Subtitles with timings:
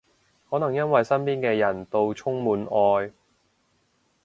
[0.49, 3.11] 可能因為身邊嘅人到充滿愛